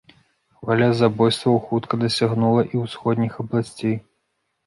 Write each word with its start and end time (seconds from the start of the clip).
Хваля 0.59 0.87
забойстваў 1.01 1.59
хутка 1.67 1.99
дасягнула 2.05 2.61
і 2.77 2.83
ўсходніх 2.85 3.37
абласцей. 3.43 3.95